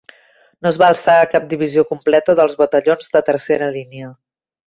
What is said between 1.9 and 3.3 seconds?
completa dels batallons de